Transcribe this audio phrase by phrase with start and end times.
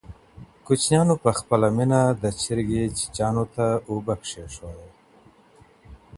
[0.65, 4.89] ماشوم په خپله مینه د چرګې بچیو ته اوبه کېښودې.